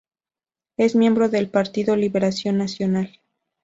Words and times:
Es 0.77 0.95
miembro 0.95 1.29
del 1.29 1.51
Partido 1.51 1.95
Liberación 1.95 2.57
Nacional. 2.57 3.19